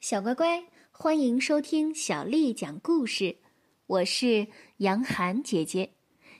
[0.00, 3.36] 小乖乖，欢迎收听小丽讲故事。
[3.86, 4.46] 我是
[4.78, 5.92] 杨涵姐姐。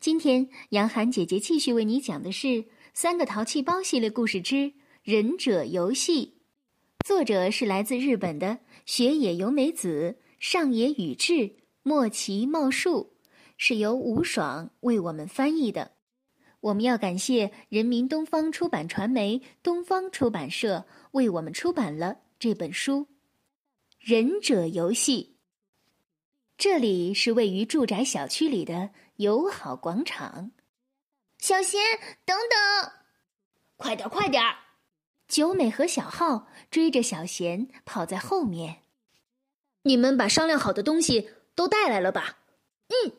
[0.00, 2.46] 今天，杨涵姐姐继续为你讲的是
[2.94, 4.54] 《三个淘气包》系列故事之
[5.02, 6.26] 《忍者游戏》，
[7.06, 13.12] 作者是来自日本的雪野由美子、上野宇治、莫奇茂树，
[13.58, 15.92] 是由吴爽为我们翻译的。
[16.60, 23.00] 我们要感谢人民东方出版传媒东方出版社为我们出版了这本书
[24.04, 25.36] 《忍者游戏》。
[26.58, 30.50] 这里是位于住宅小区里的友好广场。
[31.38, 31.80] 小贤，
[32.24, 32.90] 等等，
[33.76, 34.42] 快点，快点！
[35.28, 38.82] 九美和小浩追着小贤跑在后面。
[39.82, 42.38] 你们把商量好的东西都带来了吧？
[42.88, 43.12] 嗯。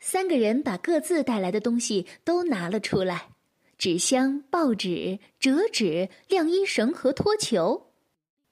[0.00, 3.28] 三个人把各自带来的东西都拿了出来：
[3.78, 7.87] 纸箱、报纸、折纸、晾衣绳和拖球。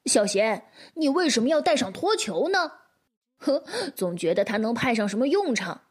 [0.07, 2.73] 小贤，你为什么要带上拖球呢？
[3.39, 3.63] 呵，
[3.95, 5.83] 总觉得它能派上什么用场。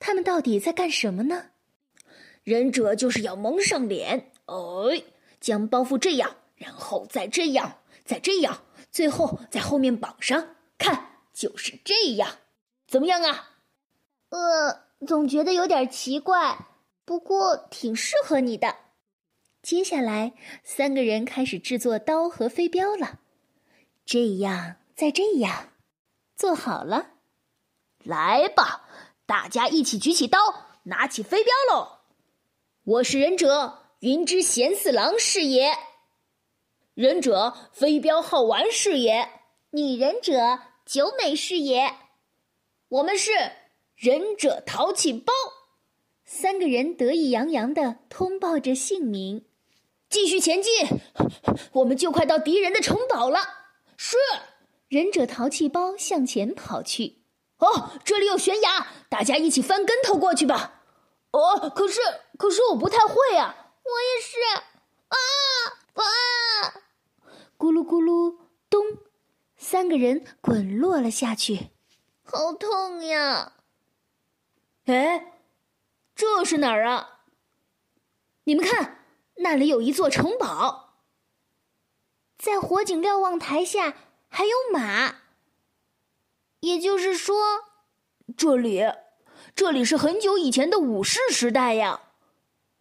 [0.00, 1.50] 他们到底在干什么呢？
[2.42, 5.04] 忍者就是要蒙上脸，哎，
[5.40, 10.56] 将包袱这样，然后再这样，再这样，最后在后面绑上。
[10.76, 12.28] 看，就是这样，
[12.88, 13.50] 怎么样啊？
[14.30, 16.58] 呃，总觉得有点奇怪，
[17.04, 18.74] 不过挺适合你的。
[19.64, 23.20] 接下来，三个人开始制作刀和飞镖了。
[24.04, 25.72] 这样，再这样，
[26.36, 27.12] 做好了。
[28.02, 28.86] 来吧，
[29.24, 30.38] 大家一起举起刀，
[30.82, 32.00] 拿起飞镖喽！
[32.84, 35.72] 我是忍者云之贤四郎是也，
[36.92, 39.26] 忍者飞镖好玩是也，
[39.70, 41.90] 女忍者九美是也，
[42.88, 43.30] 我们是。
[43.96, 45.32] 忍者淘气包，
[46.24, 49.46] 三个人得意洋洋的通报着姓名，
[50.14, 50.72] 继续前进，
[51.72, 53.40] 我们就快到敌人的城堡了。
[53.96, 54.16] 是，
[54.86, 57.24] 忍者淘气包向前跑去。
[57.58, 60.84] 哦，这里有悬崖，大家一起翻跟头过去吧。
[61.32, 62.00] 哦，可是，
[62.38, 63.72] 可是我不太会啊。
[63.82, 64.38] 我也是。
[65.08, 65.18] 啊
[65.94, 66.04] 啊！
[67.58, 68.36] 咕噜咕噜，
[68.70, 68.84] 咚，
[69.56, 71.70] 三个人滚落了下去。
[72.22, 73.54] 好痛呀！
[74.86, 75.40] 哎，
[76.14, 77.22] 这是哪儿啊？
[78.44, 79.03] 你们看，
[79.36, 80.94] 那里有一座城堡，
[82.38, 83.94] 在火警瞭望台下
[84.28, 85.16] 还有马。
[86.60, 87.36] 也就是说，
[88.36, 88.84] 这里，
[89.54, 92.00] 这里是很久以前的武士时代呀。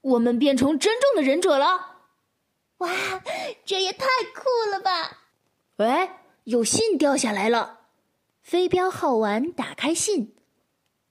[0.02, 2.00] 我们变成真正的忍者了！
[2.80, 2.90] 哇，
[3.64, 4.06] 这也太
[4.36, 5.20] 酷了吧！
[5.78, 6.10] 喂，
[6.44, 7.88] 有信掉下来了。
[8.42, 10.36] 飞镖好玩，打开信。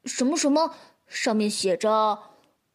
[0.04, 0.74] 什么什么？
[1.06, 2.31] 上面写着：“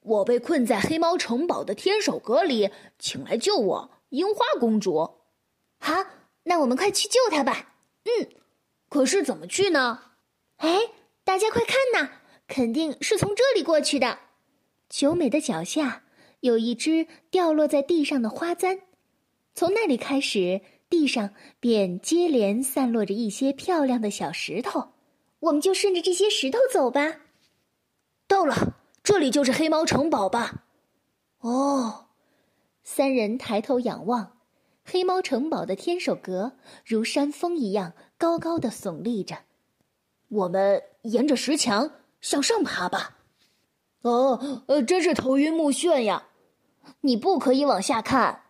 [0.08, 5.20] 我被困在黑猫城堡的天守阁里，请来救我，樱花公主。”
[5.80, 6.06] 好，
[6.44, 7.76] 那我们快去救她吧。
[8.04, 8.30] 嗯，
[8.90, 10.00] 可是怎么去呢？
[10.58, 10.80] 哎，
[11.24, 14.20] 大家快看呐，肯定是从这里过去的。
[14.90, 16.04] 九美的脚下
[16.40, 18.82] 有一只掉落在地上的花簪，
[19.54, 24.94] 从那里开始，地上便接连散落着一些漂亮的小石头。
[25.40, 27.18] 我们就顺着这些石头走吧。
[28.28, 30.66] 到了，这里就是黑猫城堡吧？
[31.40, 32.08] 哦，
[32.84, 34.36] 三人抬头仰望，
[34.84, 39.38] 黑猫城堡的天守阁如山峰一样高高的耸立着。
[40.28, 43.20] 我们沿着石墙向上爬吧。
[44.02, 46.28] 哦，呃，真是头晕目眩呀！
[47.00, 48.42] 你不可以往下看。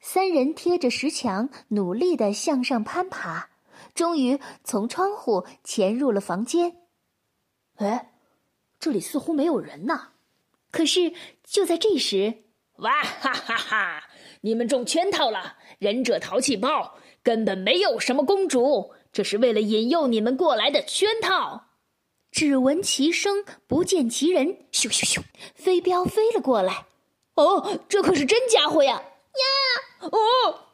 [0.00, 3.50] 三人贴着石墙，努力的向上攀爬。
[3.92, 6.78] 终于从窗户潜入了房间。
[7.74, 8.09] 哎，
[8.80, 10.08] 这里似乎没有人呐。
[10.72, 11.12] 可是
[11.44, 12.42] 就在这时，
[12.76, 14.04] 哇哈哈哈！
[14.40, 15.58] 你们中圈套了！
[15.78, 21.66] 忍者淘气包根本没有什么公主，这是为了引诱你们过来的圈套。
[22.30, 24.66] 只闻其声，不见其人。
[24.72, 25.22] 咻咻咻，
[25.54, 26.86] 飞镖飞了过来。
[27.34, 28.94] 哦，这可是真家伙呀！
[28.94, 30.08] 呀！
[30.10, 30.68] 哦，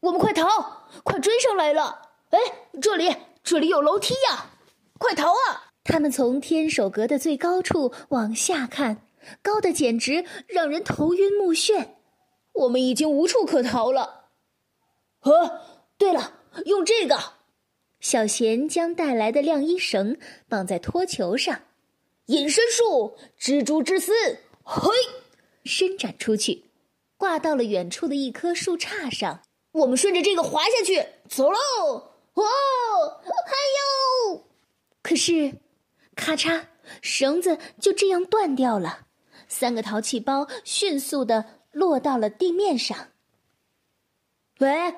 [0.00, 0.88] 我们快逃！
[1.02, 2.10] 快追上来了！
[2.30, 2.38] 哎，
[2.80, 4.46] 这里，这里有楼梯呀！
[4.98, 5.67] 快逃啊！
[5.88, 9.08] 他们从天守阁的最高处往下看，
[9.40, 11.88] 高的简直让人头晕目眩。
[12.52, 14.26] 我们已经无处可逃了。
[15.22, 15.62] 呃，
[15.96, 17.18] 对了，用这个。
[18.00, 21.62] 小贤将带来的晾衣绳绑在拖球上，
[22.26, 24.12] 隐身术，蜘蛛之丝，
[24.62, 24.90] 嘿，
[25.64, 26.64] 伸展出去，
[27.16, 29.40] 挂到了远处的一棵树杈上。
[29.72, 31.58] 我们顺着这个滑下去，走喽！
[32.34, 32.44] 哦，
[33.24, 33.52] 还
[34.30, 34.44] 有，
[35.02, 35.54] 可是，
[36.18, 36.64] 咔嚓，
[37.00, 39.06] 绳子就这样断掉了。
[39.46, 43.08] 三个淘气包迅速的落到了地面上。
[44.58, 44.96] 喂，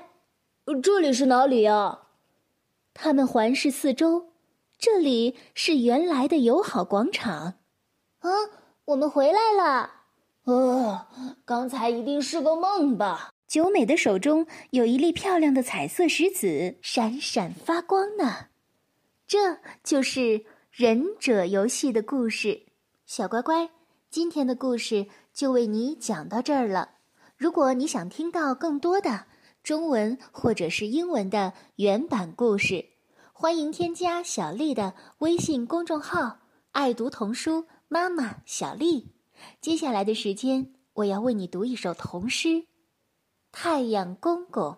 [0.82, 2.00] 这里是哪里呀？
[2.94, 4.32] 他们环视四周，
[4.78, 7.58] 这里是原来的友好广场。
[8.20, 8.30] 啊，
[8.86, 9.90] 我们回来了。
[10.44, 11.06] 呃，
[11.44, 13.30] 刚才一定是个梦吧？
[13.46, 18.46] 九美的手中有一粒漂亮的彩色石子，闪闪发光呢。
[19.26, 22.66] 这就是忍者游戏的故事。
[23.04, 23.68] 小乖乖，
[24.08, 26.88] 今天的故事就为你讲到这儿了。
[27.36, 29.26] 如果你想听到更多的
[29.64, 32.86] 中文或者是英文的原版故事，
[33.32, 36.38] 欢迎添加小丽的微信公众号
[36.70, 39.12] “爱读童书妈妈小丽”。
[39.60, 42.48] 接下来的时间，我要为你读一首童诗
[43.50, 44.72] 《太阳公公》。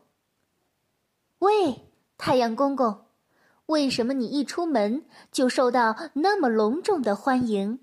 [1.41, 3.05] 喂，太阳公公，
[3.73, 7.79] 为什么你一出门就受到那么隆重的欢迎？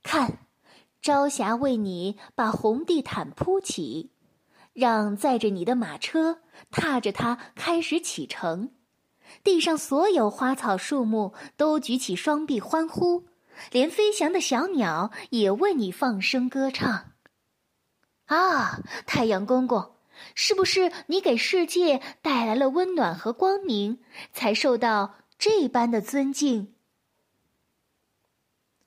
[0.00, 0.46] 看，
[1.02, 4.12] 朝霞为你把红地毯铺起，
[4.72, 6.38] 让载着你的马车
[6.70, 8.70] 踏着它开始启程。
[9.42, 13.26] 地上所有花草树木都举起双臂欢呼。
[13.72, 17.12] 连飞翔的小鸟也为你放声歌唱。
[18.26, 19.96] 啊，太阳公公，
[20.34, 24.00] 是不是你给世界带来了温暖和光明，
[24.32, 26.74] 才受到这般的尊敬？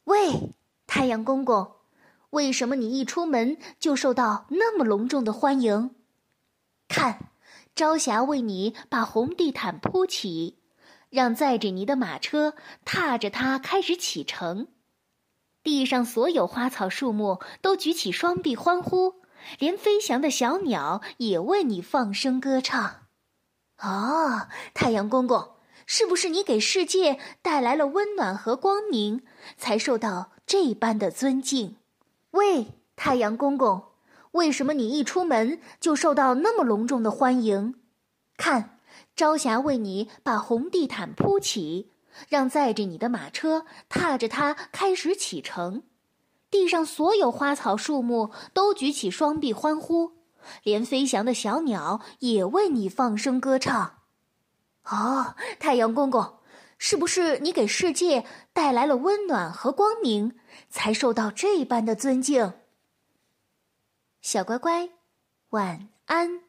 [0.05, 0.53] 喂，
[0.87, 1.73] 太阳公公，
[2.31, 5.95] 为什么你一出门就受到那么隆重的欢迎？
[6.87, 7.31] 看，
[7.75, 10.59] 朝霞为你把红地毯铺起。
[11.09, 12.55] 让载着你的马车
[12.85, 14.67] 踏着它开始启程，
[15.61, 19.21] 地上所有花草树木都举起双臂欢呼，
[19.59, 23.07] 连飞翔的小鸟也为你放声歌唱。
[23.79, 25.51] 哦，太阳公公，
[25.85, 29.23] 是不是你给世界带来了温暖和光明，
[29.57, 31.75] 才受到这般的尊敬？
[32.31, 33.83] 喂，太阳公公，
[34.31, 37.75] 为什么你一出门就受到那么隆重的欢迎？
[38.37, 38.69] 看。
[39.15, 41.91] 朝霞为你把红地毯铺起，
[42.29, 45.83] 让载着你的马车踏着它开始启程。
[46.53, 50.11] 地上所有花草树木都举起双臂欢呼，
[50.61, 54.01] 连飞翔的小鸟也为你放声歌唱。
[54.83, 56.35] 哦，太阳公公，
[56.77, 58.23] 是不是你给世界
[58.53, 60.37] 带来了温暖和光明，
[60.69, 62.53] 才受到这般的尊敬？
[64.21, 64.91] 小乖乖，
[65.49, 66.43] 晚安。